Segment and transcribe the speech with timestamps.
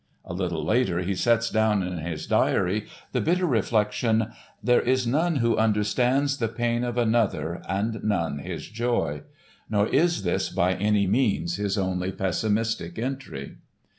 [0.25, 4.31] A little later he sets down in his diary the bitter reflection:
[4.63, 9.21] "There is none who understands the pain of another and none his joy."
[9.69, 13.57] Nor is this by any means his only pessimistic entry.